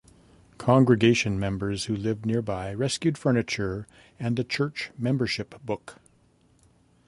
Congregation 0.57 1.39
members 1.39 1.85
who 1.85 1.95
lived 1.95 2.25
nearby 2.25 2.73
rescued 2.73 3.19
furniture 3.19 3.85
and 4.19 4.35
the 4.35 4.43
church 4.43 4.89
membership 4.97 5.63
book. 5.63 5.97